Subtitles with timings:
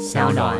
[0.00, 0.56] 小暖。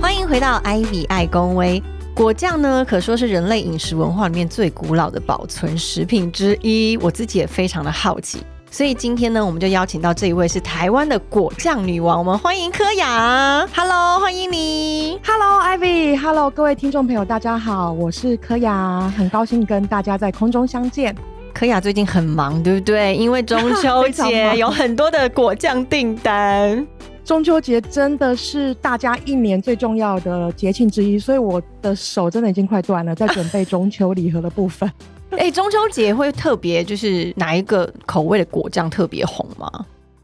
[0.00, 1.82] 欢迎回到 Ivy 爱公威。
[2.14, 6.96] 果酱呢，可说是人类饮食文化里面最古老的保存食品之一。
[7.02, 8.38] 我自己也非常的好奇，
[8.74, 13.64] 所以今天呢，我们就邀请到这一位是台湾的果酱女王，我们欢迎柯雅。
[13.72, 15.16] Hello，欢迎你。
[15.24, 21.14] Hello Ivy，Hello 各位听众朋友，大家好，我是柯雅，很高兴跟大家在空中相见。
[21.52, 23.14] 柯雅最近很忙，对不对？
[23.14, 26.84] 因为中秋 节有很多的果酱订单。
[27.24, 34.90] 中秋节真的是大家一年最重要的节庆之一，所以我的手真的已经快断了，在准备中秋礼盒的部分。
[35.38, 39.68] 哎、中秋节会特别就是哪一个口味的果酱特别红吗？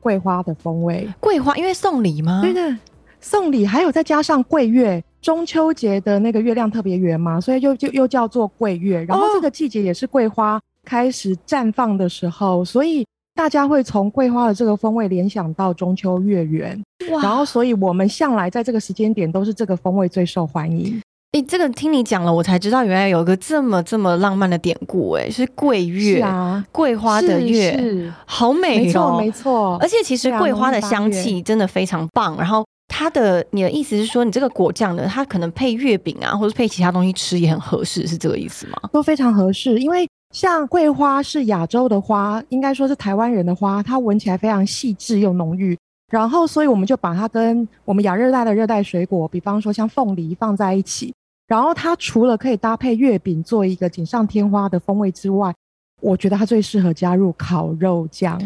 [0.01, 2.41] 桂花的风味，桂花，因为送礼吗？
[2.43, 2.79] 对的，
[3.21, 9.05] 送礼还有再加上桂月，中秋节的那个月亮特别圆嘛，所以又就又叫做桂月。
[9.05, 13.05] 然后这个季节也是桂花开始绽放的时候，所以
[13.35, 16.81] 大家会从桂花的这个风味联想到中秋月圆。
[17.11, 21.01] 哇然后，所以我们向来在这个时间点都是这个风味最受欢迎。
[21.33, 29.79] 哎、这个听你讲了，我才知道原来有一个这么这么浪漫的典故、哎，是桂月，是啊，桂花的月，好美没错哦，没错。
[29.81, 32.37] 而且其实桂花的香气真的非常棒。
[32.37, 38.77] 然后它的，你的意思是说，你这个果酱呢，它可能配月饼啊，或者配其他东西吃也很合适，是这个意思吗？
[38.93, 45.79] 都非常合适，因为像桂花是亚洲的花，应该说是台湾人的花，它闻起来非常细致又浓郁。
[46.11, 51.15] 然后，所以我们就把它跟我们亚热带的热带水果，比方说像凤梨放在一起。
[51.51, 55.53] 然后它除了可以搭配月饼做一个锦上添花的风味之外，
[56.01, 58.41] 我觉得它最适合加入烤肉酱。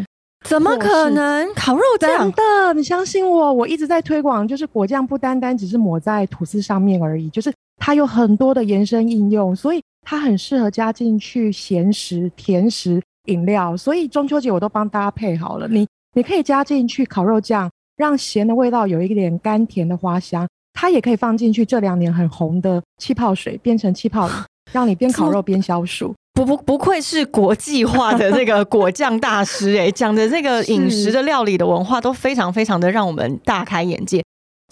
[0.46, 1.54] 怎么可能？
[1.54, 2.32] 烤肉真酱？
[2.32, 13.76] 的，你相信我，我一直在推广，就是果酱不单单只是抹在吐司上面而已，就是它有很多的延伸应用，所以它很适合加进去咸食、甜食、饮料。
[13.76, 20.48] 所以中秋节我都帮大家配好了，你你可以加进去烤肉酱，让咸的味道有一点甘甜的花香。
[20.74, 24.34] 它也可以放进去这两年很红的气泡水，变成气泡饮，
[24.70, 26.14] 让你边烤肉边消暑。
[26.34, 34.20] 不不不愧是国际化的这个果酱大师哎、 讲的这个饮食的料理的文化都非常非常的让我们大开眼界。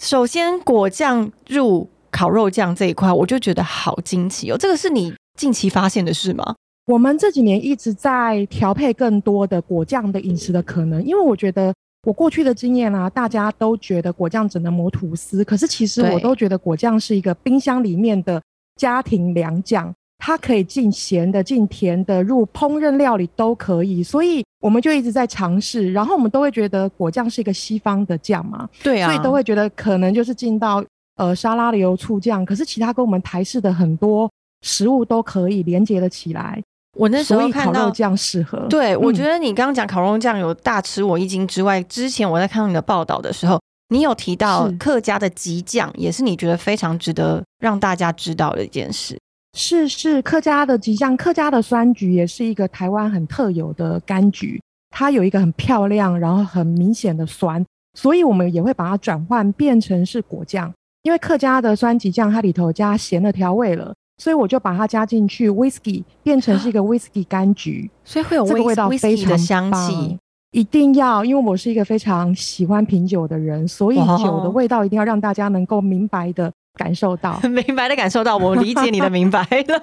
[0.01, 6.53] 首先，果酱入烤肉酱这一块，我就觉得好惊奇哦，这个是你近期发现的事吗？
[6.87, 18.41] 我们这几年一直在调配更多的果酱的饮食的可能，因为我觉得我过去的经验啊，大家都觉得果酱只能抹吐司，可是其实我都觉得果酱是一个冰箱里面的
[18.75, 30.83] 家庭良酱，它可以进咸的、进甜的，入烹饪料理都可以，所以我们就一直在尝试，然后我们都会觉得果酱是一个西方的酱嘛，对啊，所以都会觉得可能就是进到
[31.15, 34.29] 呃沙拉油、醋酱，可是其他跟我们台式的很多
[34.61, 36.61] 食物都可以连接的起来。
[36.97, 37.73] 我那时候看到。
[37.73, 38.59] 烤肉酱适合。
[38.69, 43.59] 对，我嗯觉得你刚刚讲烤肉酱有大吃我一惊之外，之前我在看到你的报道的时候，
[43.89, 49.17] 你有提到客家的吉酱，也是你觉得非常值得让大家知道的一件事。
[49.55, 54.59] 是是客家的吉酱，客家的酸橘也是一个台湾很特有的柑橘，
[54.89, 60.73] 它有一个很漂亮，然后很明显的酸，所以我们也会把它转换变成是果酱。
[61.03, 67.89] 因为客家的酸橘酱它里头加咸的调味了，所以我就把它加进去 whisky，变成是一个 whisky 柑橘。
[68.03, 70.17] 所以会有这个味道非常的香棒气，
[70.51, 77.33] 一定要，因为我是一个非常喜欢品酒的人，所以酒的味道一定要让大家能够明白的感受到。
[77.41, 79.79] 很明白的感受到，我理解你的明白 了。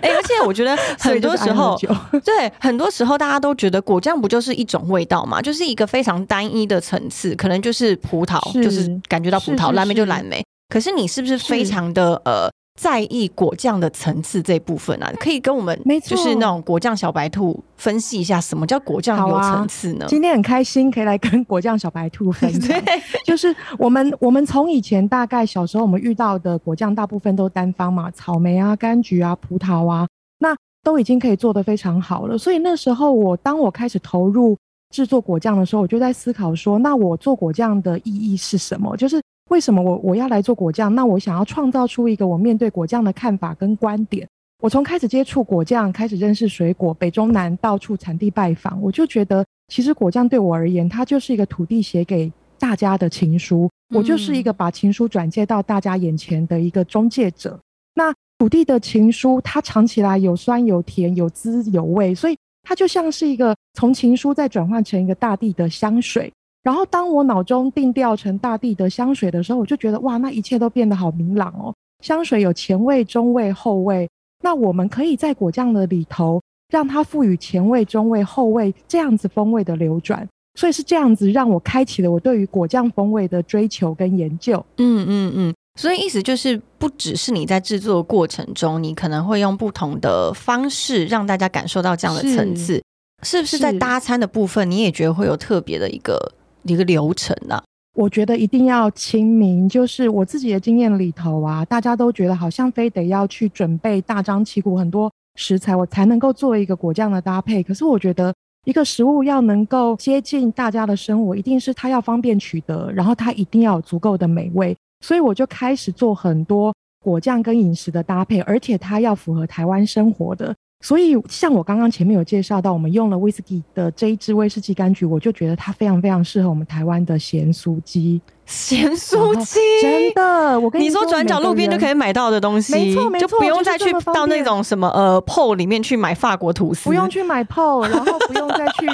[0.00, 1.76] 哎、而且我觉得很多时候，
[2.24, 10.44] 对，很多时候大家都觉得果酱不就是一种味道嘛，就是一个非常单一的层次，可能就是葡萄，是就是感觉到葡萄，蓝莓就蓝莓。
[10.68, 12.48] 可是你是不是非常的呃
[12.80, 15.12] 在意果酱的层次这一部分啊？
[15.20, 20.06] 可以跟我们没错就是那种果酱小白兔分析一下，什么叫果酱有层次呢？
[20.08, 22.80] 今天很开心可以来跟果酱小白兔分享。
[22.82, 30.08] 对，就是我们我们从以前大概小时候我们遇到的果酱，大部分都单方嘛，草莓啊、柑橘啊、葡萄啊，
[30.38, 32.38] 那都已经可以做得非常好了。
[32.38, 34.56] 所以那时候我当我开始投入
[34.90, 38.96] 制作果酱的时候，我就在思考说，那我做果酱的意义是什么？
[38.96, 39.20] 就是
[39.52, 40.94] 为什么我我要来做果酱？
[40.94, 44.26] 那我想要创造出一个我面对果酱的看法跟观点。
[44.62, 57.60] 我从开始接触果酱，开始认识水果，北中南到处产地拜访，我就觉得，其实果酱对我而言，它就是一个土地写给大家的情书，我就是一个把情书转接到大家眼前的一个中介者。
[57.94, 66.32] 那土地的情书，它尝起来有酸有甜有滋有味，所以它就像是一个从情书再转换成一个大地的香水。
[66.62, 71.74] 然后当我脑中定调成大地的香水的时候，我就觉得哇，那一切都变得好明朗哦。
[72.02, 74.08] 香水有前味、中味、后味，
[74.42, 80.26] 那我们可以在果酱的里头让它赋予前味、中味、后味这样子风味的流转。
[80.54, 84.64] 所以是这样子让我开启了我对于果酱风味的追求跟研究。
[84.76, 85.54] 嗯嗯嗯。
[85.80, 92.82] 所以意思就是，不只是你在制作过程中，你可能会用不同的方式让大家感受到这样的层次，
[93.22, 96.18] 是不是在搭餐的部分，你也觉得会有特别的一个
[96.64, 97.62] 一个流程呢？
[97.94, 107.62] 我觉得一定要亲民，就是我自己的经验里头啊，大家都觉得好像非得要去准备大张旗鼓很多食材，我才能够做一个果酱的搭配。
[107.62, 114.74] 可是我觉得一个食物要能够接近大家的生活，一定是它要方便取得，然后它一定要有足够的美味。
[115.04, 116.74] 所以我就开始做很多
[117.04, 120.54] 果酱跟饮食的搭配，而且它要符合台湾生活的。
[120.82, 128.20] 所以像我刚刚前面有介绍到，我们用了威士忌的这一支威士忌柑橘，我就觉得它非常非常适合我们台湾的咸酥鸡。
[128.44, 138.86] 咸酥鸡， 真的，我跟你说，转角路边就可以买到的东西，没错没错，就不用再去到那种什么呃铺里面去买法国吐司，不用去买铺，然后不用再去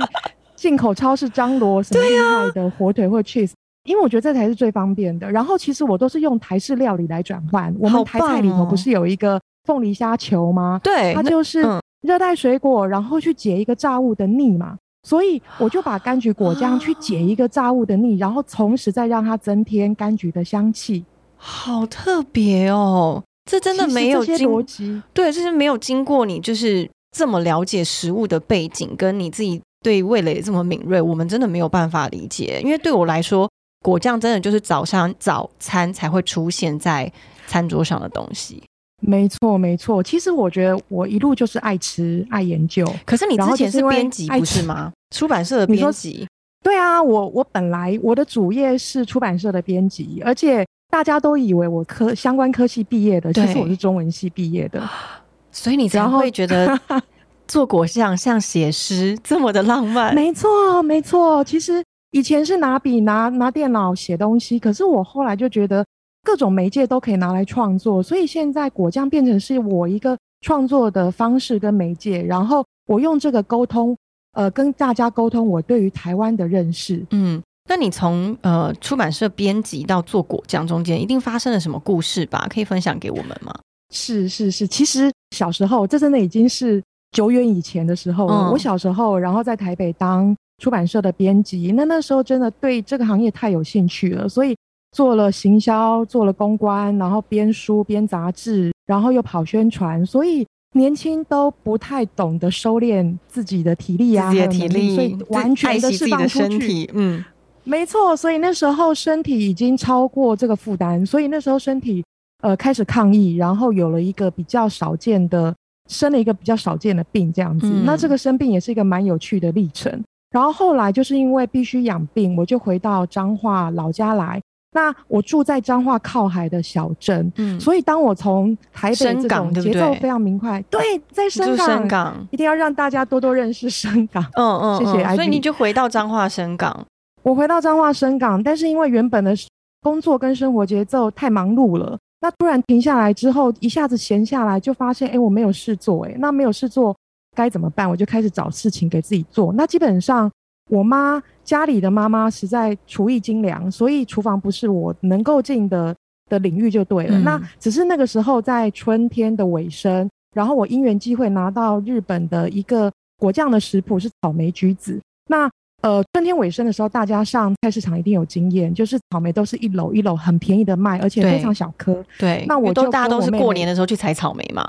[0.54, 3.52] 进口超市张罗什么厉害的火腿或 cheese。
[3.84, 5.30] 因为我觉得这才是最方便的。
[5.30, 7.74] 然后其实我都是用台式料理来转换。
[7.78, 10.80] 我们台菜里头不是有一个凤梨虾球吗？
[10.82, 11.62] 对，它就是
[12.00, 14.78] 热带水果，然后去解一个炸物的腻嘛。
[15.06, 21.04] 所以我就把柑橘果酱去解一个炸物的腻，然后同时再让它增添柑橘的香气。
[21.36, 23.22] 好特别哦！
[23.44, 25.02] 这真的没有逻辑。
[25.12, 32.60] 对，这是没有经过你就是这么了解食物的背景，跟你自己对味蕾这么敏锐，我们真的没有办法理解。
[32.64, 33.46] 因为对我来说。
[33.80, 37.10] 果酱真的就是早上早餐才会出现在
[37.46, 38.60] 餐桌上的东西。
[39.00, 40.02] 没错，没错。
[40.02, 42.86] 其实我觉得我一路就是爱吃、爱研究。
[43.06, 44.92] 可是你之前是编辑不是吗？
[45.14, 46.26] 出版社的编辑。
[46.62, 54.82] 对啊，我我本来我的主业是出版社的编辑，而且大家都以为我科相关科系毕业的，其实我是中文系毕业的。
[55.52, 56.78] 所以你才会觉得
[57.46, 60.14] 做果酱像写诗这么的浪漫。
[60.14, 61.42] 没错，没错。
[61.44, 61.82] 其实。
[62.12, 65.84] 以前是拿笔拿拿电脑写东西，可是我后来就觉得
[66.22, 73.96] 各种媒介都可以拿来创作，所以现在果酱变成是我一个创作的方式跟媒介，然后我用这个沟通，
[74.32, 77.04] 呃，跟大家沟通我对于台湾的认识。
[77.10, 82.46] 嗯，那你从呃出版社编辑到做果酱中间，一定发生了什么故事吧？
[82.50, 83.54] 可以分享给我们吗？
[83.90, 86.82] 是是是，其实小时候这真的已经是
[87.12, 88.50] 久远以前的时候了。
[88.50, 90.36] 我小时候，然后在台北当。
[90.60, 94.56] 出版社的编辑，那那时候真的对这个行业太有兴趣了，所以
[94.98, 106.90] 做了行销，做了公关，然后编书、编杂志，然后又跑宣传，所以年轻都不太懂得收敛自己的体力啊，体力，所以完全的释放出去。
[106.94, 107.24] 嗯，
[107.62, 112.04] 没错，所以那时候身体已经超过这个负担，所以那时候身体
[112.42, 115.54] 呃开始抗议，然后有了一个比较少见的
[115.88, 117.68] 生了一个比较少见的病，这样子。
[117.84, 120.02] 那这个生病也是一个蛮有趣的历程。
[120.32, 124.40] 然后后来就是因为必须养病，我就回到彰化老家来。
[124.72, 130.80] 那我住在彰化靠海的小镇，嗯，所以当我从台北这种节奏非常明快，对，
[131.10, 131.56] 在深
[131.88, 134.22] 港，一定要让大家多多认识深港。
[134.34, 135.14] 嗯嗯，谢谢。
[135.14, 136.86] 所以你就回到彰化深港，
[137.22, 139.34] 我回到彰化深港，但是因为原本的
[139.80, 146.94] 工作跟生活节奏太忙碌了，那突然停下来之后，一下子闲下来，就发现哎，我没有事做，哎，那没有事做。
[147.36, 147.88] 该怎么办？
[147.88, 149.52] 我就开始找事情给自己做。
[149.52, 150.28] 那基本上，
[150.68, 155.94] 我妈家里的妈妈实在厨艺精良，所以厨房不是我能够进的
[156.28, 157.18] 的领域就对了。
[157.20, 165.00] 那只是那个时候在春天的尾声，然后我因缘机会拿到日本的一个果酱的食谱是草莓橘子。
[165.28, 172.04] 那呃，春天尾声的时候，大家上菜市场一定有经验，就是草莓都是一篓一篓很便宜的卖，而且非常小颗。
[172.18, 174.68] 对，那我都大家都是过年的时候去采草莓嘛。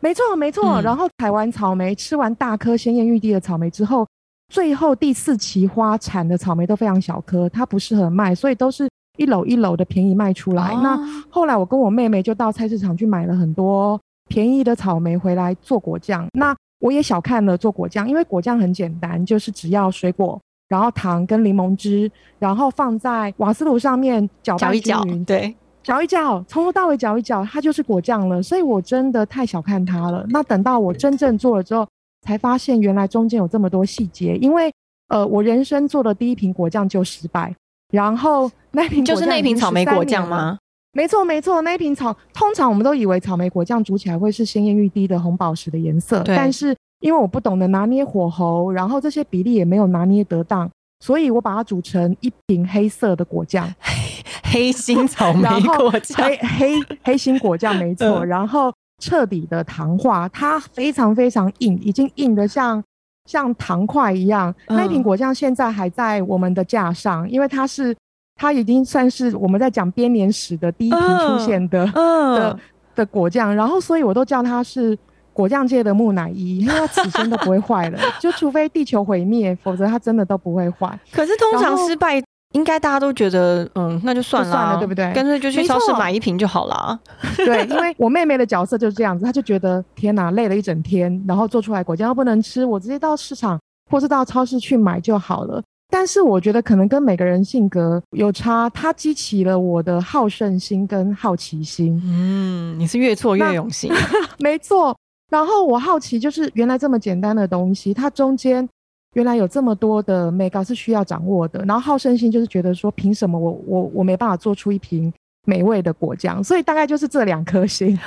[0.00, 0.80] 没错，没错。
[0.80, 4.06] 然后采完草莓，吃完大颗鲜艳欲滴的草莓之后，
[4.48, 10.74] 最后第四期花产的草莓都非常小颗，它不适合卖，所以都是一篓一篓的便宜卖出来。
[10.82, 10.98] 那
[11.28, 16.26] 后来我跟我妹妹就到菜市场去买了很多便宜的草莓回来做果酱。
[16.32, 25.24] 那我也小看了做果酱，因为果酱很简单，就是只要水果，然后糖跟柠檬汁，然后放在瓦斯炉上面搅拌均匀。
[25.24, 25.54] 对。
[25.82, 28.42] 搅一搅，从头到尾搅一搅，它就是果酱了。
[28.42, 30.26] 所以我真的太小看它了。
[30.30, 31.86] 那等到我真正做了之后，
[32.26, 34.36] 才发现原来中间有这么多细节。
[34.36, 34.70] 因为
[35.08, 37.54] 呃，我人生做的第一瓶果酱就失败，
[37.92, 40.58] 然后 那瓶就是那瓶草莓果酱吗？
[40.92, 50.68] 没错没错，那瓶草通常我们都以为草莓果酱煮起来会是鲜艳欲滴的红宝石的颜色，但是因为我不懂得拿捏火候，然后这些比例也没有拿捏得当，
[51.00, 53.72] 所以我把它煮成一瓶黑色的果酱。
[54.42, 62.82] 黑心草 莓果酱，黑黑黑心果酱没错，嗯然后彻底的糖化，它非常非常硬，已经硬的像
[63.28, 64.54] 像糖块一样。
[64.68, 67.94] 那一瓶嗯果酱现在还在我们的架上，因为它是
[68.36, 72.58] 它已经算是我们在讲编年史的第一瓶出现的、嗯的，
[72.94, 74.96] 的果酱，然后所以我都叫它是。
[75.36, 80.98] 果酱界的木乃伊，因为它此生都不会坏了， 就除非地球毁灭，否则它真的都不会坏。
[81.12, 82.18] 可是通常失败，
[82.52, 86.98] 应该大家都觉得，嗯，那就算了，就算了对不对干脆就去超市错买一瓶就好了。
[87.36, 93.58] 对，因为我妹妹的角色就是这样子，她就觉得天哪，累了一整天，然后做出来果酱又不能吃，我直接到市场
[93.90, 95.62] 或是到超市去买就好了。
[95.88, 102.00] 但是我觉得可能跟每个人性格有差，它激起了我的好胜心跟好奇心。
[102.04, 103.92] 嗯，你是越挫越那用心。
[104.40, 104.96] 没错，
[105.30, 108.68] 然后我好奇就是原来这么简单的东西，它中间
[109.16, 111.64] 原来有这么多的 mega 是需要掌握的。
[111.64, 115.10] 然后好胜心就是觉得说，凭什么我我我没办法做出一瓶
[115.46, 116.44] 美味的果酱？
[116.44, 117.98] 所以大概就是这两颗心。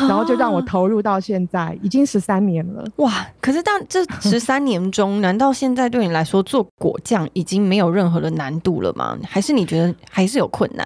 [0.00, 2.84] 然后就让我啊投入到现在，已经十三年了。
[2.96, 3.24] 哇！
[3.40, 9.16] 可是但这十三年中，难道现在对你来说做果酱已经没有任何的难度了吗？
[9.22, 10.84] 还是你觉得还是有困难？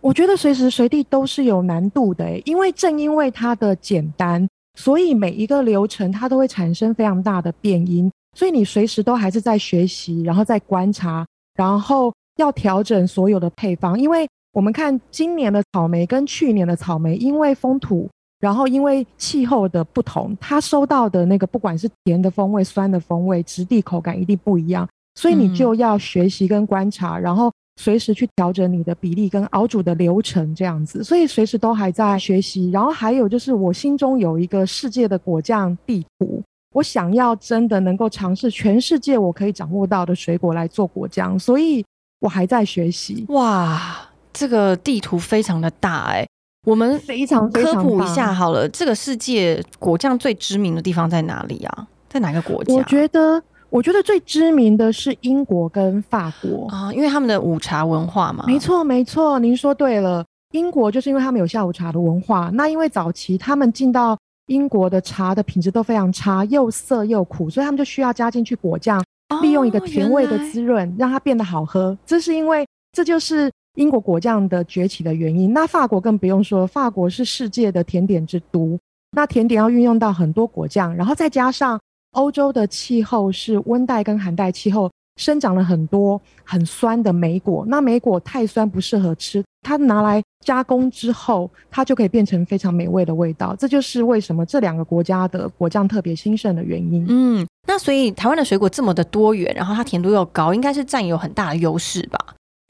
[0.00, 4.48] 我觉得随时随地都是有难度的诶，因为正因为它的简单，
[4.78, 13.98] 所以每一个流程它都会产生非常大的变音，所以你随时都还是在学习，然后在观察，然后要调整所有的配方。
[13.98, 18.08] 因为我们看今年的草莓跟去年的草莓，因为风土，
[18.38, 32.70] 然后因为气候的不同，它收到的那个不管是甜的风味、酸的风味、质地口感一定不一样，所以你嗯就要学习跟观察，然后随时去调整你的比例跟熬煮的流程这样子，所以随时都还在学习。
[32.70, 36.42] 然后还有就是我心中有一个世界的果酱地图，
[36.80, 41.84] 我想要真的能够尝试全世界我可以掌握到的水果来做果酱，所以
[42.20, 43.26] 我还在学习。
[43.28, 46.26] 哇，这个地图非常的大哎、
[46.66, 51.86] 我们非常科普一下好了，这个世界果酱最知名的地方在哪里啊？
[52.08, 52.72] 在哪个国家？
[52.72, 56.66] 我觉得，我觉得最知名的是英国跟法国。
[56.68, 60.24] 啊，因为他们的午茶文化嘛，没错，没错，您说对了。
[60.52, 64.16] 英国就是因为他们有下午茶的文化，那因为早期他们进到
[64.50, 71.96] 英国的茶的品质都非常差，又涩又苦，所以他们就需要加进去果酱，哦利用一个甜味的滋润，让它变得好喝。
[72.04, 75.52] 这是因为这就是英国果酱的崛起的原因。
[75.52, 78.76] 那法国更不用说，法国是世界的甜点之都，
[79.12, 81.80] 那甜点要运用到很多果酱，然后再加上
[82.12, 84.90] 欧洲的气候是温带跟寒带气候，
[85.20, 87.64] 生长了很多很酸的莓果。
[87.68, 93.54] 那莓果太酸不适合吃，它拿来加工之后，它就可以变成非常美味的味道。
[93.54, 97.04] 这就是为什么这两个国家的果酱特别兴盛的原因。
[97.08, 102.18] 嗯，那所以台湾的水果这么的多元，然后它甜度又高，应该是占有很大的优势吧？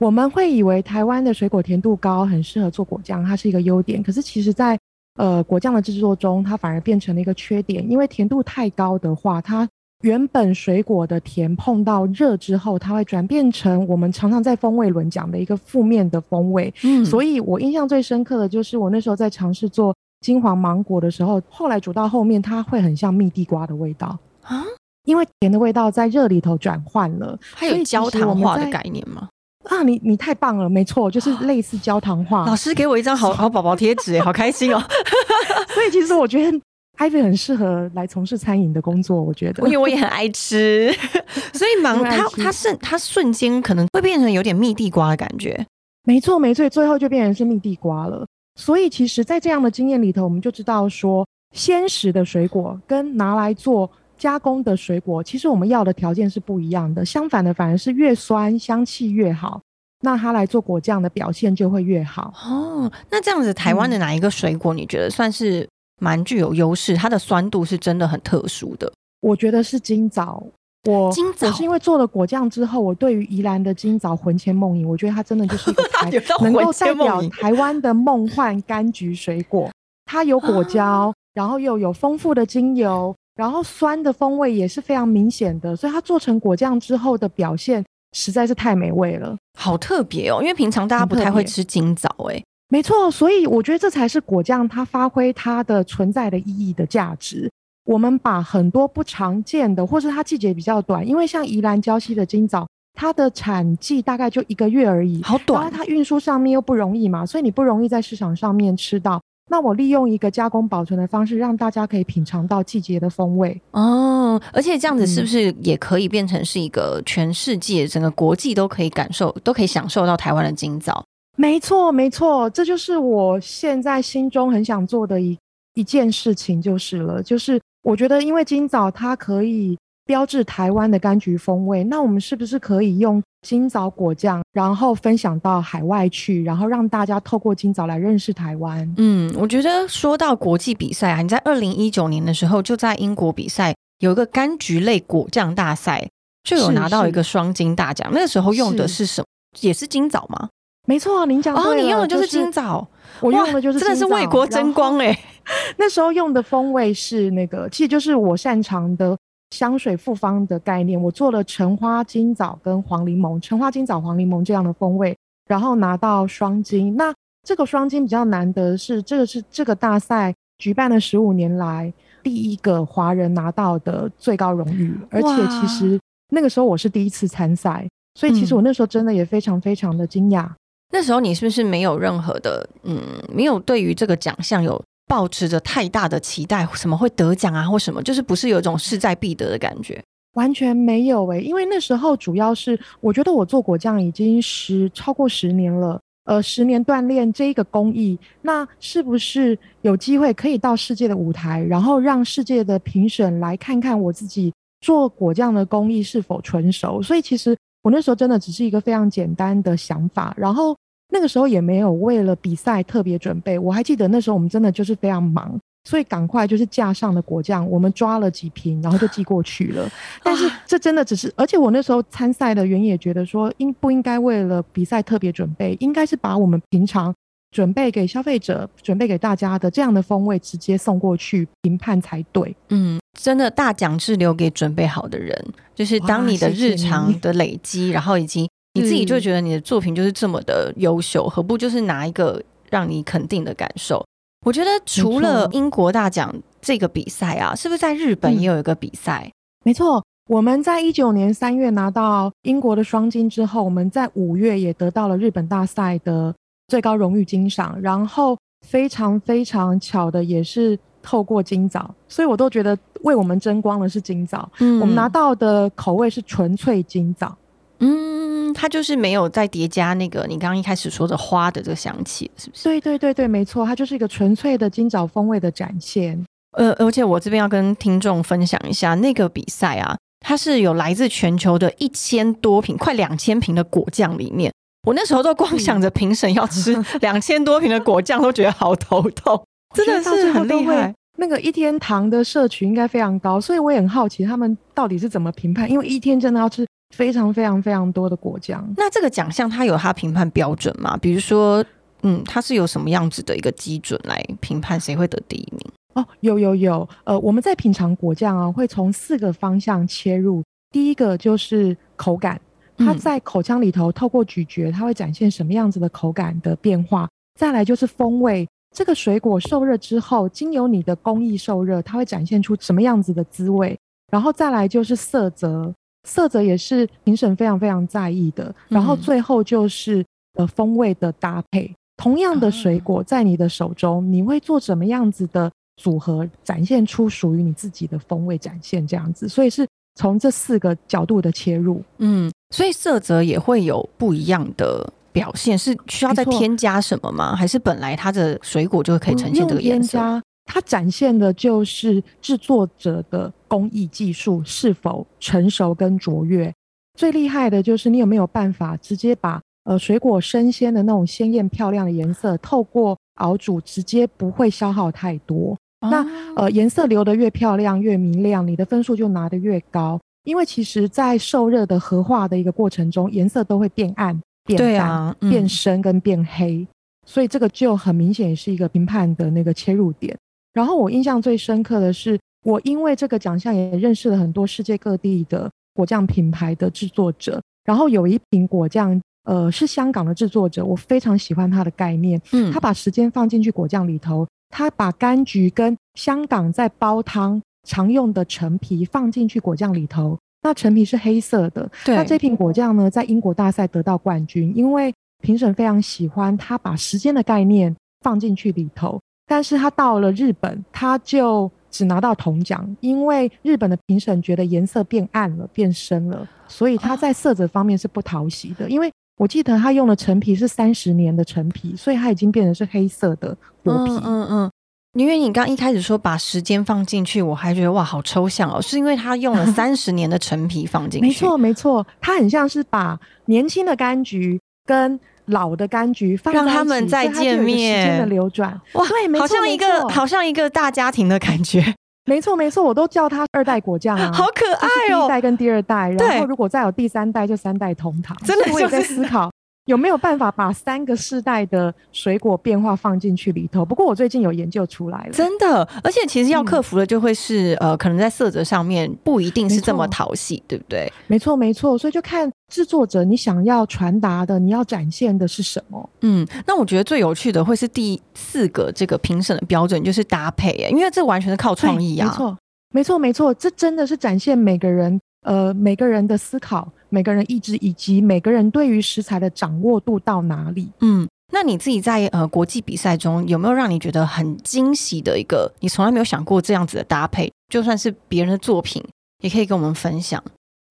[0.01, 4.03] 我们会以为台湾的水果甜度高，很适合做果酱，它是一个优点。
[4.03, 4.77] 可是其实在，
[5.19, 9.69] 呃果酱的制作中，它反而变成了一个缺点，因为甜度太高的话，它
[10.03, 16.73] 原本水果的甜碰到热之后，它会转变成我们常常在风味轮讲的一个负面的风味。
[16.83, 24.19] 嗯所以我印象最深刻的就是我那时候在尝试做金黄芒果的时候，后来煮到后面，它会很像蜜地瓜的味道。
[24.43, 24.65] 啊，
[25.05, 29.29] 因为甜的味道在热里头转换了，它有焦糖化的概念吗？
[29.69, 32.47] 啊，你你太棒了，没错，就是类似焦糖化。
[32.47, 34.83] 老师给我一张好好宝宝贴纸，哎，好开心哦！
[35.69, 36.61] 所以其实我觉得
[37.01, 40.93] Ivy 很适合来从事餐饮的工作，我觉得因为我也很爱吃，
[41.55, 45.67] 所以芒 因为爱吃它它是它瞬间可能会变成有点蜜地瓜的感觉。
[46.05, 48.27] 没错没错，最后就变成是蜜地瓜了。
[48.59, 51.27] 所以其实，在这样的经验里头，我们就知道说，
[51.57, 57.05] 鲜食的水果跟拿来做加工的水果，其实我们要的条件是不一样的。
[57.05, 59.63] 相反的，反而是越酸香气越好，
[60.03, 62.35] 那它来做果酱的表现就会越好。
[62.45, 65.67] 哦，那这样子，台湾的嗯哪一个水果你觉得算是
[66.01, 66.97] 蛮具有优势？
[66.97, 68.93] 它的酸度是真的很特殊的。
[69.21, 70.43] 我觉得是金枣。
[70.89, 79.71] 我金枣我是因为做了果酱之后，我对于宜兰的金枣魂牵梦萦，我觉得它真的就是一个台 能够代表台湾的梦幻柑橘水果。
[80.07, 89.37] 它有果胶， 然后又有丰富的精油，然后酸的风味也是非常明显的，所以它做成果酱之后的表现实在是太美味了。
[89.59, 97.51] 好特别哦，因为平常大家不太会吃金枣，哎，没错，所以我觉得这才是果酱它发挥它的存在的意义的价值。
[97.85, 109.21] 我们把很多不常见的，或是它季节比较短，因为像宜兰礁溪的金枣，它的产季大概就一个月而已，然后好短它运输上面又不容易嘛，所以你不容易在市场上面吃到。
[109.51, 113.61] 那我利用一个加工保存的方式，让大家可以品尝到季节的风味。
[113.73, 121.03] 哦，而且这样子是不嗯是也可以变成是一个全世界整个国际都可以感受、都可以享受到台湾的金枣？
[121.41, 125.39] 没错，没错，这就是我现在心中很想做的一
[125.73, 127.23] 一件事情，就是了。
[127.23, 138.95] 就是我觉得，因为今早它可以标志台湾的柑橘风味，那我们是不是可以用今早果酱，然后分享到海外去，然后让大家透过今早来认识台湾？
[138.99, 146.07] 嗯，我觉得说到国际比赛啊，你在二零一九年的时候就在英国比赛，有一个柑橘类果酱大赛，
[146.45, 148.11] 就有拿到一个双金大奖。
[148.13, 149.27] 那个时候用的是什么？
[149.61, 150.51] 也是今早吗？
[150.91, 152.85] 没错，您讲哦，对了，你用的就是是金枣，
[153.21, 155.19] 我用的就是真的是为国争光然后哎。
[155.79, 159.17] 那时候用的风味是那个，其实就是我擅长的
[159.51, 161.01] 香水复方的概念。
[161.01, 165.17] 我做了橙花、金枣跟黄柠檬，橙花、金枣、黄柠檬这样的风味，
[165.47, 166.97] 然后拿到双金。
[166.97, 167.15] 那
[167.47, 171.93] 这个双金比较难得是，这个是这个大赛举办了十五年来
[172.23, 175.99] 第一个华人拿到的最高荣誉，而且其实
[176.31, 180.49] 那个时候我是第一次参赛，所以其实嗯我那时候真的也非常非常的惊讶。
[180.91, 183.01] 那时候你是不是没有任何的嗯，
[183.33, 190.03] 没有对于这个奖项有抱持着太大的期待，什么会得奖啊或什么，就是不是有一种势在必得的感觉？
[190.35, 207.03] 完全没有诶、因为那时候主要是我觉得我做果酱已经十超过十年了，呃，十年锻炼这一个工艺，那是不是有机会可以到世界的舞台，然后让世界的评审来看看我自己做果酱的工艺是否纯熟？
[207.03, 210.77] 所以其实我那时候真的只是一个非常简单的想法，然后
[211.13, 213.59] 那个时候也没有为了比赛特别准备。
[213.59, 219.91] 我还记得那时候我们真的就是非常忙，所以赶快就是架上的果酱，我们抓了几瓶，然后就寄过去了。
[220.23, 227.15] 但是这真的只是，而且我那时候参赛的原因也觉得说，应不应该为了比赛特别准备，应该是把我们平常
[227.51, 232.55] 准备给消费者、准备给大家的这样的风味直接送过去评判才对。
[232.69, 235.37] 嗯，真的大奖是留给准备好的人，
[235.75, 244.05] 就是当你的日常的累积，然后以及你自己就觉得你的作品就是这么的优秀，何不就是拿一个让你肯定的感受？
[244.47, 249.31] 我觉得除了英国大奖这个比赛啊，是不是在日本嗯也有一个比赛？
[249.65, 256.35] 没错，我们在一九年三月拿到英国的双金之后，我们在五月也得到了日本大赛的
[256.71, 264.49] 最高荣誉金赏，然后非常非常巧的也是透过今早，所以我都觉得为我们争光的是今早。
[264.61, 267.37] 嗯我们拿到的口味是纯粹今早，
[267.81, 272.63] 嗯，它就是没有再叠加那个你刚刚一开始说的花的这个香气，是不是？
[272.63, 276.25] 对对对对，没错，它就是一个纯粹的今早风味的展现。
[276.57, 284.53] 呃，而且我这边要跟听众分享一下，那个比赛啊，它是有来自全球的一千多瓶，快两千瓶的果酱里面。
[284.87, 290.95] 我那时候都光想着评审要吃 两千多瓶的果酱，都觉得好头痛， 真的是很厉害。
[291.19, 296.67] 那个一天糖的摄取应该非常高，所以我也很好奇他们到底是怎么评判，因为一天真的要吃
[296.97, 298.67] 非常非常非常多的果酱。
[298.77, 300.97] 那这个奖项它有它评判标准吗？
[300.97, 301.63] 比如说，
[302.03, 305.61] 嗯，它是有什么样子的一个基准来评判谁会得第一名？
[305.93, 310.43] 哦，有有有，呃，我们在品尝果酱啊，会从四个方向切入。
[310.71, 312.41] 第一个就是口感，
[312.81, 317.09] 它嗯在口腔里头透过咀嚼，它会展现什么样子的口感的变化。
[317.39, 323.79] 再来就是风味，这个水果受热之后，经由你的工艺受热，它会展现出什么样子的滋味。
[324.11, 325.73] 然后再来就是色泽，
[326.09, 328.53] 色泽也是评审非常非常在意的。
[328.69, 331.73] 然后嗯最后就是呃风味的搭配。
[331.97, 339.29] 同样的水果在你的手中，你会做什么样子的组合，展现出属于你自己的风味展现这样子？
[339.29, 341.83] 所以是从这四个角度的切入。
[341.99, 347.35] 嗯，所以色泽也会有不一样的表现，是需要再添加什么吗？
[347.35, 349.99] 还是本来它的水果就可以呈现这个颜色？
[349.99, 356.53] 添加，它展现的就是制作者的工艺技术是否成熟跟卓越。
[356.99, 365.57] 最厉害的就是你有没有办法直接把呃水果生鲜的那种鲜艳漂亮的颜色，透过熬煮直接不会消耗太多。
[365.83, 366.03] 那
[366.35, 369.99] 哦呃，颜色留得越漂亮、越明亮，你的分数就拿得越高。
[370.31, 376.65] 因为其实，在受热的合化的一个过程中，颜色都会变暗、变淡、对啊，嗯变深跟变黑，
[377.05, 380.17] 所以这个就很明显是一个评判的那个切入点。
[380.53, 400.19] 然后我印象最深刻的是，我因为这个奖项也认识了很多世界各地的果酱品牌的制作者，然后有一瓶果酱，呃，是香港的制作者，我非常喜欢它的概念，嗯他把时间放进去果酱里头，他把柑橘跟香港在煲汤常用的陈皮放进去果酱里头。
[400.43, 404.93] 那陈皮是黑色的，对那这瓶果酱呢，在英国大赛得到冠军，因为
[405.23, 408.99] 评审非常喜欢他把时间的概念放进去里头。
[409.27, 418.69] 但是他到了日本，他就只拿到铜奖，因为日本的评审觉得颜色变暗了、变深了，所以他在色泽方面是不讨喜的。
[418.71, 423.93] 因为我记得他用的陈皮是三十年的陈皮，所以它已经变成是黑色的果皮。
[423.93, 424.51] 嗯嗯嗯。
[424.99, 431.07] 因为你刚一开始说把时间放进去，我还觉得哇，好抽象哦，是因为他用了 三十年的陈皮放进去。
[431.07, 438.61] 没错没错，他很像是把年轻的柑橘跟老的柑橘放让他们再见面，时间的流转。
[438.73, 441.75] 哇，对，好像一个好像一个大家庭的感觉。
[442.07, 445.03] 没错没错，我都叫它二代果酱啊，好可爱哦。
[445.03, 448.17] 第一代跟第二代，然后如果再有第三代，就三代同堂。
[448.25, 449.30] 真的，我也在思考。
[449.67, 453.65] 有没有办法把三个世代的水果变化放进去里头？
[453.65, 455.63] 不过我最近有研究出来了，真的。
[455.85, 460.93] 而且其实要克服的就会是呃，可能在色泽上面不一定是这么讨喜，对不对？
[461.07, 461.79] 没错，没错。
[461.79, 465.89] 所以就看制作者你想要传达的，你要展现的是什么。
[466.01, 472.09] 嗯，那我觉得最有趣的会是第四个这个评审的标准，就是搭配，因为这完全是靠创意啊。
[472.09, 472.39] 没错，
[472.73, 473.35] 没错，没错。
[473.35, 476.73] 这真的是展现每个人呃每个人的思考。
[476.91, 480.71] 每个人意志以及每个人对于食材的掌握度到哪里？
[480.81, 485.51] 嗯，那你自己在呃国际比赛中有没有让你觉得很惊喜的一个？
[485.61, 488.85] 你从来没有想过这样子的搭配，就算是别人的作品，
[489.23, 490.23] 也可以跟我们分享。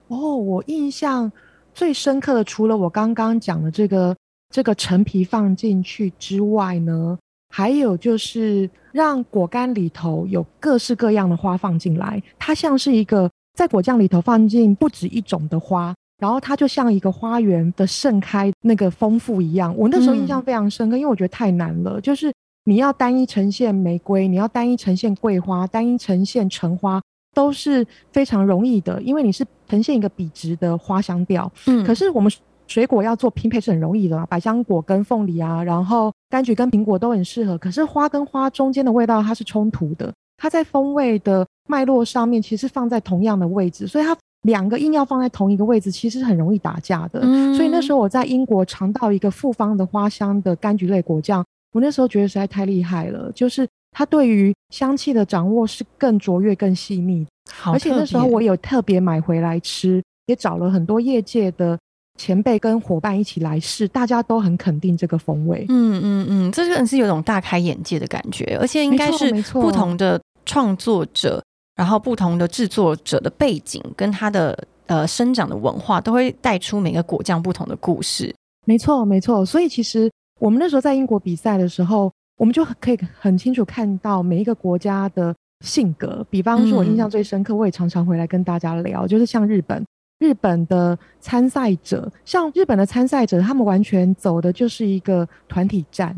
[0.07, 1.31] 哦，我印象
[1.73, 4.15] 最深刻的，除了我刚刚讲的这个
[4.49, 7.17] 这个陈皮放进去之外呢，
[7.55, 15.95] 还有就是让果干里头有各式各样的花放进来，它像是一个在果酱里头放进不止一种的花。
[16.19, 21.99] 然后它就像一个花园的盛开那个丰富一样，我那时候印象非常深刻，因为我觉得太难了。
[22.01, 22.31] 就是
[22.65, 27.01] 你要单一呈现玫瑰，你要单一呈现桂花，单一呈现橙花，
[27.33, 31.49] 都是非常容易的，因为你是呈现一个笔直的花香调。
[31.67, 32.29] 嗯，可是我们
[32.67, 37.57] 水果要做拼配是很容易的，百香果跟凤梨啊，然后柑橘跟苹果都很适合。
[37.57, 44.15] 可是花跟花中间的味道它是冲突的，它在风味的脉络上面其实放在同样的位置，所以它。
[44.43, 47.21] 两个硬要放在同一个位置，其实很容易打架的。
[47.55, 57.25] 所以那时候我在英国尝到一个复方的花香的柑橘类果酱，我那时候觉得实在太厉害了，就是它对于香气的掌握是更卓越、更细腻。
[57.65, 61.77] 而且那时候我有特别买回来吃，也找了很多业界的
[62.17, 65.65] 前辈跟伙伴一起来试，大家都很肯定这个风味。
[65.67, 71.43] 嗯嗯嗯，这个是有种大开眼界的感觉，而且应该是不同的创作者。
[71.79, 78.35] 然后不同的制作者的背景跟他的呃生长的文化，都会带出每个果酱不同的故事。
[78.65, 79.45] 没错，没错。
[79.45, 80.11] 所以其实
[80.41, 85.33] 我们那时候在英国比赛的时候，我们就可以很清楚看到每一个国家的
[85.65, 86.21] 性格。
[86.29, 89.81] 比方说，我印象最深刻，我也常常回来跟大家聊，就是像日本，
[90.19, 96.13] 日本的参赛者，像日本的参赛者，他们完全走的就是一个团体战。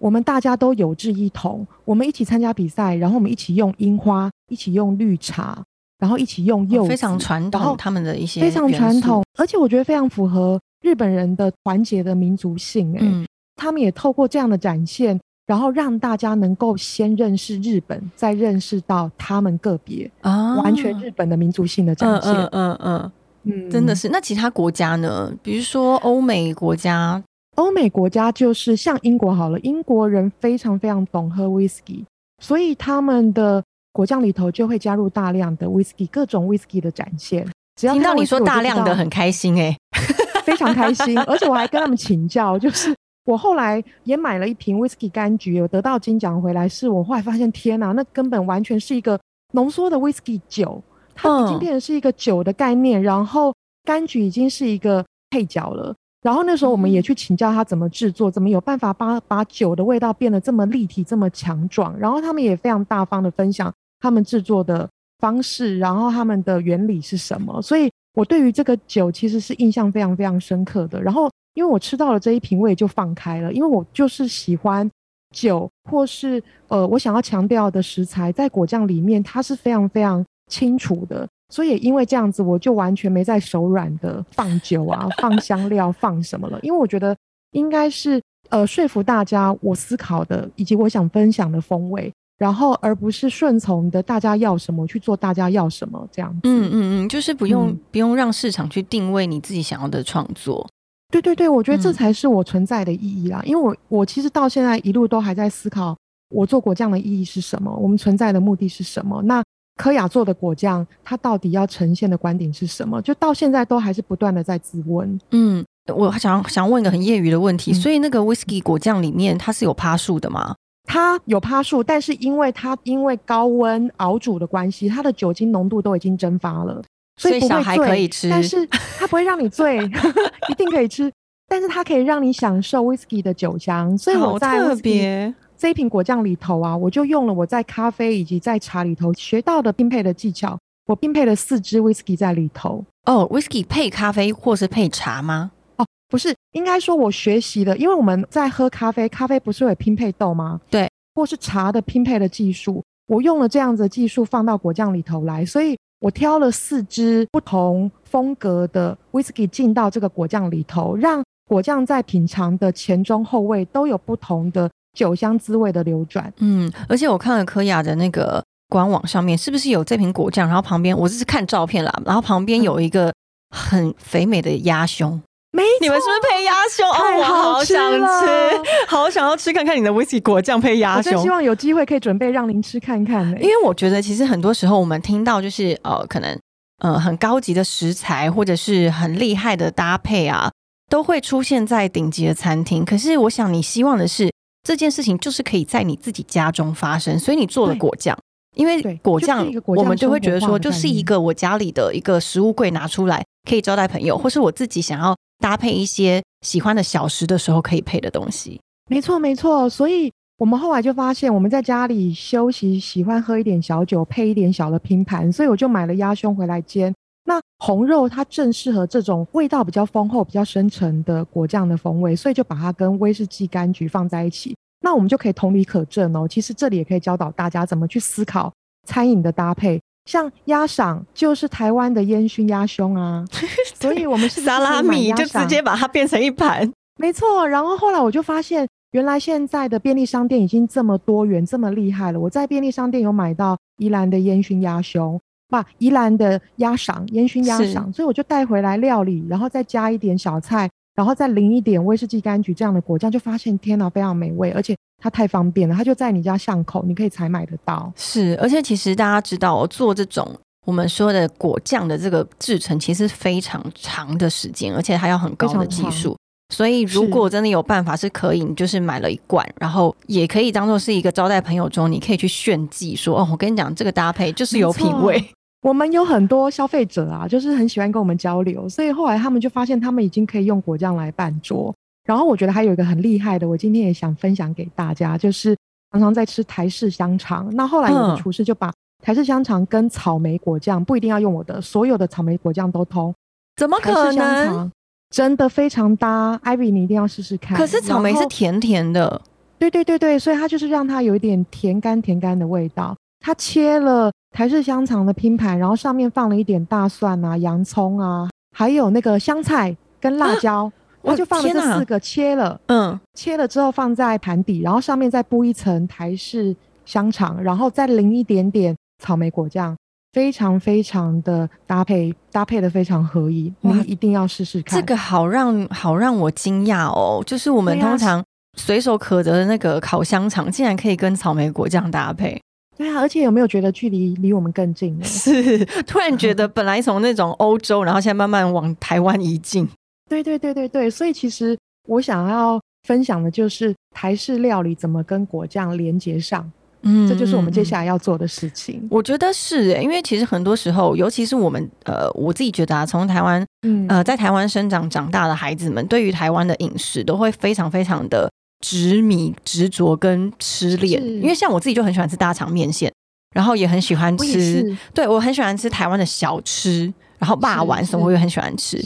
[0.00, 5.62] 我们大家都有志一同，我们一起参加比赛，然后我们一起用樱花，一起用绿茶，
[5.98, 12.96] 然后一起用柚子，非常传统，他们的一些非常传统，而且我觉得非常符合日本人的团结的民族性。
[12.98, 22.32] 哎，他们也透过这样的展现，然后让大家能够先认识日本，再认识到他们个别啊，完全日本的民族性的展现。
[22.32, 24.08] 嗯嗯嗯嗯，真的是。
[24.08, 25.30] 那其他国家呢？
[25.42, 27.22] 比如说欧美国家。
[27.60, 32.02] 欧美国家就是像英国好了，英国人非常非常懂喝 whisky，
[32.42, 37.46] 所以他们的果酱里头就会加入大量的 whisky，各种 whisky 的展现。
[37.78, 39.76] 只要听到你说大量的，很开心哎，
[40.42, 41.18] 非常开心。
[41.28, 42.94] 而且我还跟他们请教，就是
[43.26, 49.20] 我后来也买了一瓶 whisky 柑橘，有得到金奖回来，是我后来发现，天哪，那根本完全是一个
[49.52, 50.82] 浓缩的 whisky 酒，
[51.14, 55.94] 它已经变成是一个酒的概念，然后柑橘已经是一个配角了。
[56.22, 61.98] 然后那时候我们也去请教他怎么制作，怎么有办法把把酒的味道变得这么立体、这么强壮。
[61.98, 67.62] 然后他们也非常大方的分享他们制作的方式，然后他们的原理是什么。
[67.62, 71.00] 所以我对于这个酒其实是印象非常非常深刻的。
[71.02, 74.88] 然后因为我吃到了这一瓶，我也就放开了，因为我就是喜欢
[75.34, 81.26] 酒，或是呃我想要强调的食材在果酱里面，它是非常非常清楚的。
[81.50, 86.58] 所以因为这样子，我就完全没在手软的放酒啊、 放香料、放什么了。
[86.62, 87.14] 因为我觉得
[87.50, 96.32] 应该是呃说服大家我思考的以及我想分享的风味，然后而不是顺从的大家要什么去做大家要什么这样。
[96.44, 100.66] 嗯嗯嗯，就是不用不用让市场去定位你自己想要的创作。
[101.12, 103.42] 对对对，我觉得这才是我存在的意义啦。
[103.44, 105.96] 因为我我其实到现在一路都还在思考
[106.30, 109.20] 我做果酱的意义是什么，我们存在的目的是什么。
[109.22, 109.42] 那
[109.80, 113.00] 科雅做的果酱，它到底要呈现的观点是什么？
[113.00, 115.18] 就到现在都还是不断的在自问。
[115.30, 120.54] 嗯，我想想问一个很业余的问题，所以那个 whisky 果酱里面它是有趴树的吗？
[120.84, 126.82] 它有趴树，但是因为它因为高温熬煮的关系，它的酒精浓度都已经蒸发了，
[127.16, 128.66] 所以小孩可以吃，但是
[128.98, 129.78] 它不会让你醉，
[130.50, 131.10] 一定可以吃。
[131.48, 142.82] 但是它可以让你享受 whisky 的酒香，所以我在特别这一瓶果酱里头啊，我就用了我在咖啡以及在茶里头学到的拼配的技巧，我拼配了四支 whisky 在里头。
[143.04, 145.50] 哦，whisky 配咖啡或是配茶吗？
[145.76, 150.58] 哦，不是，应该说我学习的，因为我们在喝咖啡，咖啡不是有拼配豆吗？
[150.70, 164.70] 对，或是茶的拼配的技术，我用了这样子的技术放到果酱里头来，所以我挑了四支不同风格的 whisky 进到这个果酱里头，让果酱在品尝的前中后味都有不同的。
[164.92, 170.46] 酒香滋味的流转，嗯，而且我看了科雅的那个官网上面，是不是有这瓶果酱？
[170.46, 173.12] 然后旁边我是看照片啦，然后旁边有一个
[173.54, 175.20] 很肥美的鸭胸，
[175.52, 176.88] 没，你们是不是配鸭胸？
[176.88, 181.14] 哦，我好想吃，好想要吃看看你的威士忌果酱配鸭胸。
[181.14, 186.38] 我希望有机会可以准备让您吃看看呢，因为我觉得其实很多时候我们听到就是呃，可能
[186.80, 190.50] 呃很高级的食材或者是很厉害的搭配啊，
[190.88, 192.84] 都会出现在顶级的餐厅。
[192.84, 194.28] 可是我想你希望的是。
[194.62, 198.16] 这件事情就是可以在你自己家中发生，所以你做了果酱，
[198.56, 208.60] 因为果酱我们就会觉得说，就是一个我家里的一个食物柜拿出来可以招待朋友，或是我自己想要搭配一些喜欢的小食的时候可以配的东西。
[208.88, 209.68] 没错，没错。
[209.70, 216.94] 所以我们后来就发现，我们在家里休息喜欢喝一点小酒，配一点小的拼盘，所以我就买了鸭胸回来煎。
[217.24, 224.56] 那红肉它正适合这种味道比较丰厚、比较深沉的果酱的风味，所以就把它跟威士忌柑橘放在一起。
[224.82, 226.26] 那我们就可以同理可证哦。
[226.26, 228.52] 其实这里也可以教导大家怎么去思考
[228.86, 229.80] 餐饮的搭配。
[230.06, 233.24] 像鸭赏就是台湾的烟熏鸭胸啊，
[233.78, 236.68] 所以我们是沙拉米就直接把它变成一盘。
[236.96, 237.46] 没错。
[237.46, 242.18] 然后后来我就发现，原来现在的便利商店已经这么多元、这么厉害了。
[242.18, 245.20] 我在便利商店有买到宜兰的烟熏鸭胸。
[245.50, 257.92] 把宜兰的鸭赏烟熏鸭赏，所以我就带回来料理，然后再加一点小菜，然后再淋一点威士忌柑橘这样的果酱，就发现天哪，非常美味，而且它太方便了，它就在你家巷口，你可以采买得到。
[257.96, 260.26] 是，而且其实大家知道，做这种
[260.66, 266.16] 我们说的果酱的这个制成，其实非常长的时间，而且还要很高的技术。
[266.52, 275.24] 所以如果真的有办法是可以，你就是买了一罐，然后也可以当做是一个招待朋友中，你可以去炫技，说哦，我跟你讲，这个搭配就是有品味。
[275.62, 281.74] 我们有很多消费者啊，就是很喜欢跟我们交流，所以后来他们就发现他们已经可以用果酱来拌桌。
[282.04, 285.54] 然后我觉得还有一个很厉害的，我今天也想分享给大家，就是
[285.92, 287.54] 常常在吃台式香肠。
[287.54, 288.72] 那后来有的厨师就把
[289.04, 293.14] 台式香肠跟草莓果酱不一定要用我的，所有的草莓果酱都通。
[293.56, 294.70] 怎么可能？
[295.10, 297.58] 真的非常搭艾比你一定要试试看。
[297.58, 299.20] 可是草莓是甜甜的，
[299.58, 302.96] 对对对对，所以它就是让它有一点甜干甜干的味道。
[303.20, 304.10] 它切了。
[304.30, 310.70] 台式香肠的拼盘，然后上面放了一点大蒜啊、洋葱啊，还有那个香菜跟辣椒，
[311.02, 319.76] 我就放了这四个切了，嗯，切了之后放在盘底，然后上面再铺一层台式香肠，然后再淋一点点草莓果酱，
[320.12, 324.80] 非常非常的搭配，搭配的非常合意，您一定要试试看。
[324.80, 328.22] 这个好让好让我惊讶哦，就是我们通常
[328.56, 332.40] 随手可得的那个烤香肠，竟然可以跟草莓果酱搭配。
[332.80, 335.04] 对啊，而且有没有觉得距离离我们更近呢？
[335.04, 339.68] 是，突然觉得本来从那种欧洲，然后现在慢慢往台湾移近。
[340.08, 341.54] 对对对对对，所以其实
[341.86, 346.50] 我想要分享的就是台式料理怎么跟果酱连接上。
[346.80, 348.88] 嗯，这就是我们接下来要做的事情。
[348.90, 358.30] 我觉得是，因为其实很多时候，尤其是我们呃，我自己觉得啊，从台湾，嗯呃，在台湾生长长大的孩子们，对于台湾的饮食都会非常非常的。
[358.60, 362.92] 执迷、执着跟痴恋，因为像我自己就很喜欢吃大肠面线，
[363.34, 368.78] 然后也很喜欢吃，对我很喜欢吃台湾的小吃，然后霸丸什么我也很喜欢吃。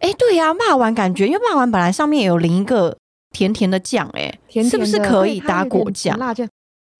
[0.00, 2.96] 哎，对呀，霸丸感觉，因为霸丸本来上面也有淋一个
[3.30, 4.32] 甜甜的酱，哎，
[4.68, 6.18] 是不是可以搭果酱？
[6.18, 6.48] 辣酱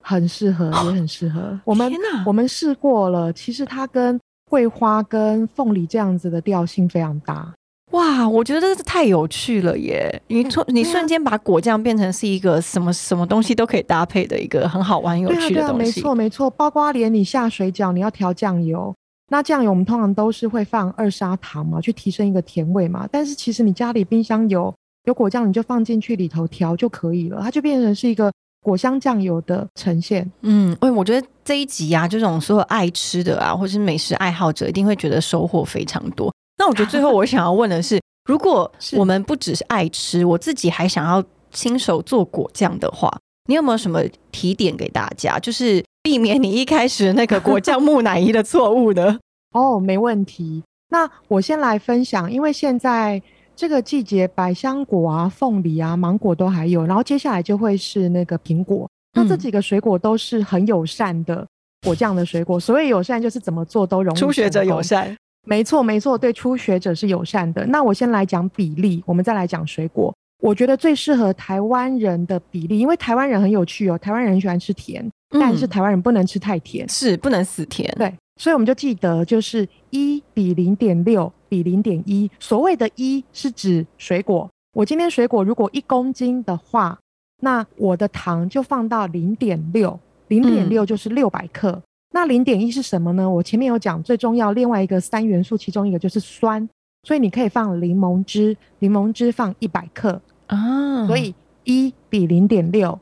[0.04, 1.58] 很适合，也很适合。
[1.64, 1.92] 我们
[2.24, 7.52] 我们试过了，其实它跟桂花跟凤梨这样子的调性非常搭。
[7.92, 10.22] 哇，我觉得这太有趣了耶！
[10.28, 15.84] 你突你瞬间把果酱变成是一个什么什么东西都可以搭配的一个很好玩有趣的东西。
[15.84, 18.94] 没错没错，包括连你下水饺，你要调酱油，
[19.30, 23.06] 那酱油我们通常都是会放二砂糖嘛，去提升一个甜味嘛。
[23.12, 24.74] 但是其实你家里冰箱有
[25.04, 30.30] 有果酱，你就放进去里头调就可以了，它就变成是一个果香酱油的呈现。
[30.40, 36.32] 嗯，哎，我觉得这一集啊，这种所有爱吃的啊，或是美食爱好者，一定会觉得收获非常多。
[36.62, 41.20] 那我觉得最后我想要问的是，如果 我们不只是爱吃，我自己还想要
[41.50, 43.12] 亲手做果酱的话，
[43.48, 49.18] 你有没有什么提点给大家，就是避免你一开始那个果酱木乃伊的错误呢？
[49.58, 50.62] 哦，没问题。
[50.90, 53.20] 那我先来分享，因为现在
[53.56, 58.88] 这个季节百香果啊、凤梨啊、芒果都还有，然后接下来就会是那个苹果。
[59.14, 61.44] 那这几个水果都是很友善的
[61.84, 62.60] 果酱的水果。
[62.60, 64.18] 所谓友善，就是怎么做都容易。
[64.18, 67.66] 初学者友善，没错没错，对初学者是友善的。
[67.66, 70.14] 那我先来讲比例，我们再来讲水果。
[70.40, 77.92] 我觉得最适合台湾人的比例，因为台湾人很有趣哦，台湾人喜欢吃甜，但是台湾人不能吃太甜，是不能死甜。
[77.96, 82.28] 对，所以我们就记得就是一比零点六比零点一。
[82.40, 86.98] 所谓的一是指水果，我今天水果如果一公斤的话，
[87.40, 91.80] 那我的糖就放到零点六，零点六就是六百克。
[92.12, 93.28] 那零点一是什么呢？
[93.28, 96.68] 我前面有讲，最重要另外一个三元素，其中一个就是酸，
[97.04, 100.20] 所以你可以放柠檬汁，柠檬汁放一百克。
[100.46, 102.98] 啊，所以一比零点六，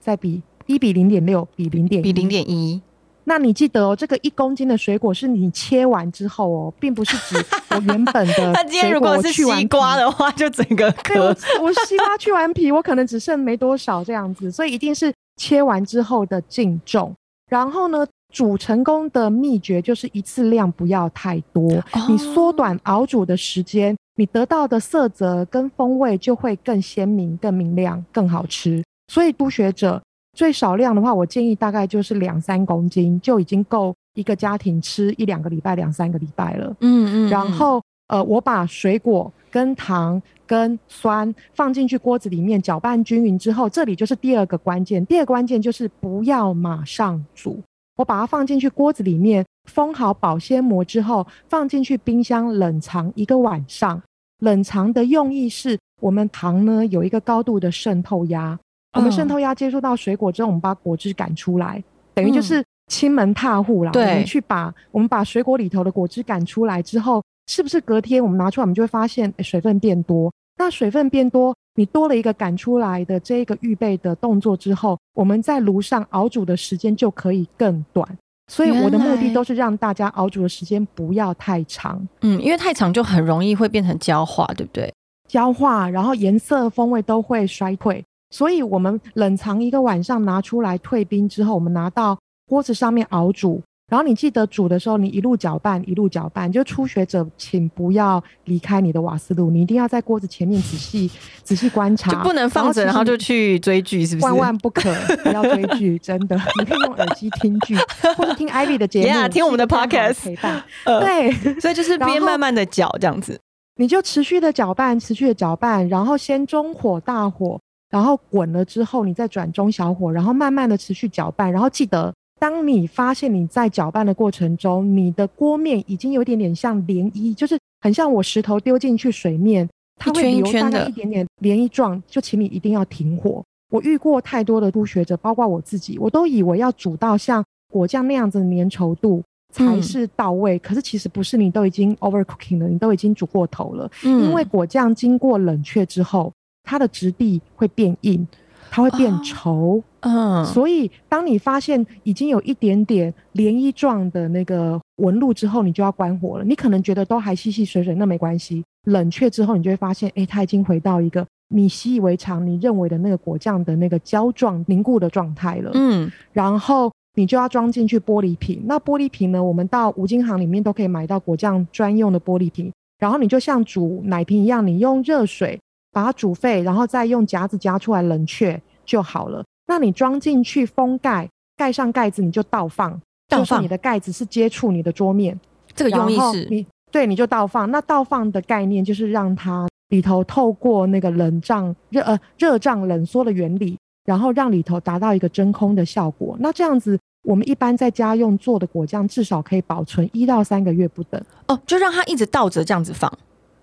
[0.00, 2.80] 再比一比零点六比零点比零点一。
[3.26, 8.52] 那你记得哦，这个一公斤的水果是你切完之后哦，并不是指我原本的。
[8.52, 11.28] 那今天如果是西瓜的话，就整个壳。
[11.60, 17.14] 我西瓜去完皮，我可能只剩没多少这样子，所以一定是切完之后的净重。
[17.50, 21.70] 然后呢，煮成功的秘诀就是一次量不要太多，
[22.08, 23.96] 你缩短熬煮的时间。
[24.16, 28.82] 你得到的色泽跟风味就会更鲜明、更明亮、更好吃。
[29.12, 30.00] 所以初学者
[30.36, 36.76] 最少量的话，我建议大概就是两三公斤就已经够一个家庭吃一两个礼拜、两三个礼拜了。
[36.80, 37.28] 嗯嗯。
[37.28, 45.04] 然后呃，我把水果跟糖跟酸放进去锅子里面搅拌均匀之后，这里就是第二个关键。
[45.06, 47.60] 第二个关键就是不要马上煮，
[47.96, 49.44] 我把它放进去锅子里面。
[49.70, 54.02] 封好保鲜膜之后，放进去冰箱冷藏一个晚上。
[54.40, 58.58] 冷藏的用意是我们糖呢有一个高度的渗透压，
[58.92, 63.92] 我们渗透压接触到水果之后，我们把果汁赶出来，等于就是亲门踏户啦。
[63.94, 70.30] 我们去把我们把水果里头的果汁赶出来之后，是不是隔天我们拿出来，我们就会发现水分变多？
[70.58, 78.08] 那水分变多，你多了一个赶出来的这个预备的动作之后，我们在炉上熬煮的时间就可以更短。
[78.52, 84.92] 所以我的目的都是让大家熬煮的时间不要太长，嗯，因为太长就很容易会变成焦化，对不对？
[85.26, 88.04] 焦化，然后颜色、风味都会衰退。
[88.30, 93.62] 所以我们冷藏一个晚上，拿出来退冰之后，我们拿到锅子上面熬煮。
[93.90, 96.50] 然后你记得煮的时候，你一路搅拌，一路搅拌。
[96.50, 101.10] 就初学者，请不要离开你的瓦斯炉，你一定要在锅子前面仔细
[101.42, 104.24] 仔细观察，就不能放着，然后就去追剧，是不是？
[104.24, 104.90] 万万不可，
[105.22, 106.34] 不要追剧， 真的。
[106.58, 107.76] 你可以用耳机听剧，
[108.16, 110.64] 或者听 Ivy 的节目，听我们的 Podcast 陪伴。
[110.84, 113.38] 对，所以就是边慢慢的搅这样子，
[113.76, 122.10] 你就持续的搅拌，持续的搅拌，然后先中火、大火，然后滚了之后，你再转中小火，然后慢慢的持续搅拌，然后记得。
[122.44, 133.42] 当你发现你在搅拌的过程中，你的锅面已经有点点像涟漪，就是很像我石头丢进去水面，它会留大概一点点涟漪状，就请你一定要停火。
[133.70, 143.90] 我遇过太多的初学者，包括我自己，我都以为要煮到像果酱那样子的粘稠度才是到位，可是其实不是，你都已经 overcooking 了，你都已经煮过头了。
[144.04, 146.30] 嗯，因为果酱经过冷却之后，
[146.62, 148.28] 它的质地会变硬。
[148.70, 156.44] 它会变稠，嗯，所以当你发现已经有一点点涟漪状的那个纹路之后，你就要关火了。
[156.44, 158.62] 你可能觉得都还细细水水，那没关系。
[158.84, 165.70] 冷却之后，你就会发现，哎，它已经回到一个你习以为常、你认为的那个果酱的那个胶状凝固的状态了。
[165.74, 168.62] 嗯，然后你就要装进去玻璃瓶。
[168.66, 169.42] 那玻璃瓶呢？
[169.42, 172.70] 我们到五金行里面都可以买到果酱专用的玻璃瓶。
[172.98, 175.58] 然后你就像煮奶瓶一样，你用热水。
[175.94, 179.44] 把它煮沸，然后再用夹子夹出来冷却就好了。
[179.66, 183.00] 那你装进去，封盖，盖上盖子，你就倒放。
[183.28, 185.38] 倒放，你的盖子是接触你的桌面。
[185.74, 187.70] 这个用意是，你对，你就倒放。
[187.70, 196.36] 那倒放的概念就是让它里头透过那个冷胀热呃热胀冷缩的原理，然后让里头达到一个真空的效果。
[196.38, 201.20] 那这样子，我们一般在家用做的果酱至少可以保存一到三个月不等。
[201.48, 203.10] 哦，就让它一直倒着这样子放。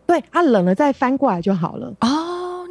[0.08, 1.94] 对，它冷了再翻过来就好了。
[2.02, 2.08] 哦，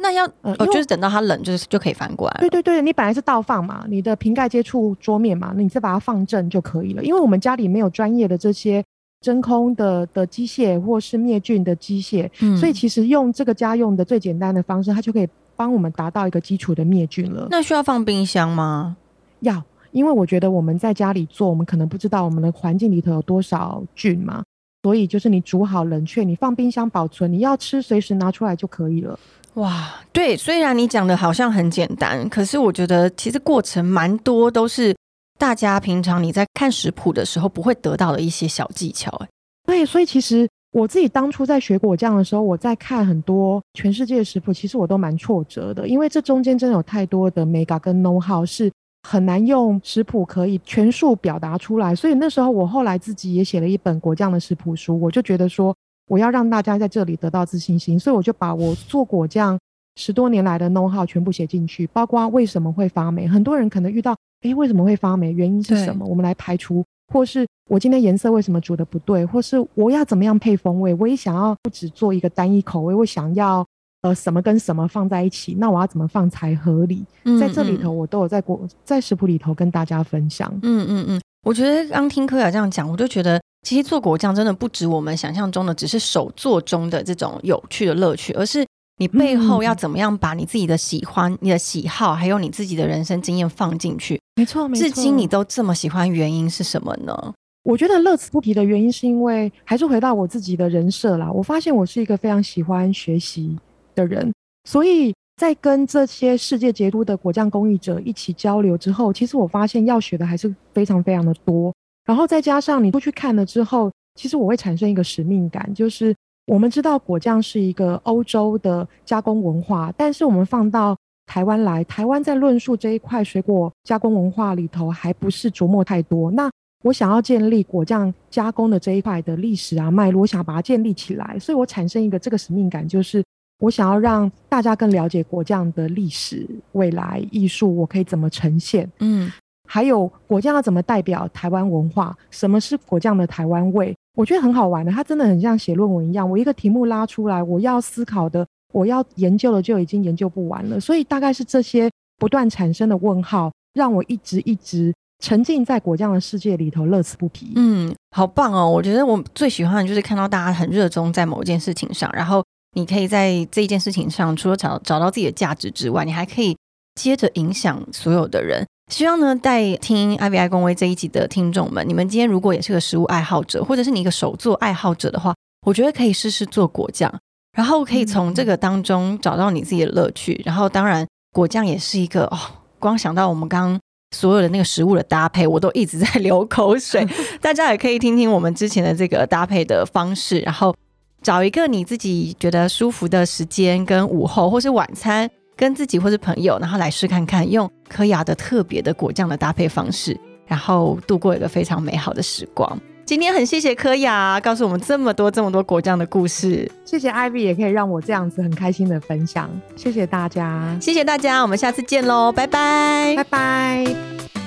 [0.01, 2.37] 那要呃，就是等到它冷，就是就可以翻过来。
[2.39, 7.03] 对对对，你本来是倒放嘛，你的瓶盖接触桌面嘛，那你再把它放正就可以了。
[7.03, 8.83] 因为我们家里没有专业的这些
[9.21, 17.47] 真空的的机械或是灭菌的机械，所以其实用这个家用的最简单的方式，它就可以帮我们达到一个基础的灭菌了。
[17.51, 18.97] 那需要放冰箱吗？
[19.41, 24.43] 要，因为我觉得我们在家里做，我们可能不知道我们的环境里头有多少菌嘛。
[24.83, 29.19] 所以就是你煮好冷却，你放冰箱保存，你要吃随时拿出来就可以了。
[29.55, 34.95] 哇，对，虽然你讲的好像很简单，可是我觉得其实过程蛮多，都是
[35.37, 39.11] 大家平常你在看食谱的时候不会得到的一些小技巧。
[39.19, 39.27] 哎，
[39.65, 48.71] 对，所以其实我自己当初在学果酱的时候，我在看很多全世界的食谱，其实我都蛮挫折的，因为这中间真的有太多的 mega 跟 know how 是
[49.09, 51.93] 很难用食谱可以全数表达出来。
[51.93, 55.75] 所以那时候我后来自己也写了一本果酱的食谱书，我就觉得说
[56.11, 59.57] 我要让大家在这里得到自信心，所以我就把我做果酱
[59.95, 66.83] 十多年来的 know how 全部写进去，包括为什么会发霉，很多人可能遇到，诶，为什么会发霉，原因是什么，我们来排除。
[67.13, 70.93] 或是我今天颜色为什么煮的不对，或是我要怎么样配风味？
[70.95, 73.65] 我也想要不只做一个单一口味，我想要
[74.01, 77.05] 呃什么跟什么放在一起，那我要怎么放才合理？
[77.39, 80.51] 在这里头，我都有在过在食谱里头跟大家分享。
[80.61, 88.65] 嗯嗯嗯，我觉得刚听柯雅这样讲，我就觉得其实做果酱真的不止我们想象中的，只是手做中的这种有趣的乐趣，而是
[88.97, 94.19] 你背后要怎么样把你自己的喜欢、你的喜好，还有你自己的人生经验放进去。
[94.35, 94.83] 没错，没错。
[94.83, 97.33] 至今你都这么喜欢，原因是什么呢？
[97.63, 101.31] 我觉得乐此不疲的原因是因为，还是回到我自己的人设啦。
[101.31, 103.55] 我发现我是一个非常喜欢学习
[103.93, 104.33] 的人，
[104.67, 111.71] 所以在跟这些世界杰出的果酱工艺者一起交流之后，其实我发现要学的还是非常非常的多。
[112.05, 116.15] 然后再加上你过去看了之后，其实我会产生一个使命感，就是
[116.47, 120.97] 我们知道果酱是一个欧洲的加工文化，但是我们放到
[121.27, 126.29] 台湾来，台湾在论述这一块水果加工文化里头，还不是琢磨太多。
[126.31, 126.49] 那
[126.83, 133.23] 我想要建立果酱加工的这一块的历史啊脉络，我想把它建立起来，所以我产生一个这个使命感，就是
[133.59, 138.91] 我想要让大家更了解果酱的历史、未来艺术，我可以怎么呈现？
[138.99, 139.31] 嗯，
[139.73, 142.13] 还有果酱要怎么代表台湾文化？
[142.29, 143.95] 什么是果酱的台湾味？
[144.17, 146.29] 我觉得很好玩的，它真的很像写论文一样。
[146.29, 148.45] 我一个题目拉出来，我要思考的。
[148.73, 157.53] 我要研究的就已经研究不完了，所以大概是这些不断产生的问号，让我一直一直沉浸在果酱的世界里头，乐此不疲。
[157.55, 158.69] 嗯，好棒哦！
[158.69, 162.43] 我觉得我最喜欢的就是看到大家很热衷在某一件事情上，然后
[162.75, 166.57] 你可以在这一件事情上，除了找找到自己的价值之外，你还可以
[166.95, 168.65] 接着影响所有的人。
[168.91, 175.33] 希望呢，在听 I V I 公威这一集的听众们，你们今天如果也是个食物爱好者，或者是你一个手作爱好者的话，
[175.65, 177.11] 我觉得可以试试做果酱。
[177.55, 180.41] 然后可以从这个当中找到你自己的乐趣。
[180.45, 182.37] 然后当然，果酱也是一个哦，
[182.79, 183.79] 光想到我们刚刚
[184.13, 187.07] 所有的那个食物的搭配，我都一直在流口水。
[187.39, 190.75] 大家也可以听听我们之前的这个搭配的方式，然后
[191.21, 195.29] 找一个你自己觉得舒服的时间，跟午后或是晚餐，
[195.61, 202.81] 跟自己或是朋友，然后来试看看用科雅的特别的果酱的搭配方式，然后度过一个非常美好的时光。
[203.05, 214.40] 今天很谢谢柯雅告诉我们这么多这么多果酱的故事，谢谢 Ivy 也可以让我这样子很开心的分享，谢谢大家，谢谢大家，我们下次见喽，拜拜，拜拜。